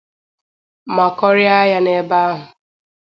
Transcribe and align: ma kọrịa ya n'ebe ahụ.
ma 0.95 1.05
kọrịa 1.19 1.61
ya 1.71 1.79
n'ebe 1.83 2.15
ahụ. 2.25 2.41